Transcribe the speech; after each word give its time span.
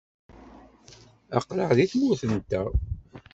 Aql-aɣ 1.37 1.69
deg 1.77 1.89
tmurt-nteɣ. 1.91 2.67